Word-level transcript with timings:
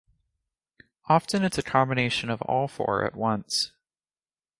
Often 1.05 1.43
it's 1.43 1.59
a 1.59 1.61
combination 1.61 2.31
of 2.31 2.41
all 2.41 2.67
four 2.67 3.05
at 3.05 3.15
once. 3.15 3.71